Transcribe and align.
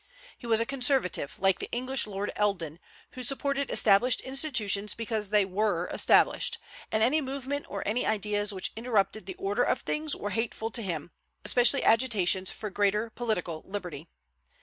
He 0.35 0.47
was 0.47 0.59
a 0.59 0.65
conservative, 0.65 1.37
like 1.37 1.59
the 1.59 1.69
English 1.71 2.07
Lord 2.07 2.31
Eldon, 2.35 2.79
who 3.11 3.21
supported 3.21 3.69
established 3.69 4.19
institutions 4.21 4.95
because 4.95 5.29
they 5.29 5.45
were 5.45 5.87
established; 5.93 6.57
and 6.91 7.03
any 7.03 7.21
movement 7.21 7.67
or 7.69 7.87
any 7.87 8.03
ideas 8.03 8.51
which 8.51 8.71
interrupted 8.75 9.27
the 9.27 9.35
order 9.35 9.61
of 9.61 9.81
things 9.81 10.15
were 10.15 10.31
hateful 10.31 10.71
to 10.71 10.81
him, 10.81 11.11
especially 11.45 11.83
agitations 11.83 12.49
for 12.49 12.71
greater 12.71 13.11
political 13.11 13.61
liberty. 13.67 14.07